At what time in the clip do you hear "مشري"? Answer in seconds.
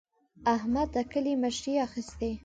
1.43-1.73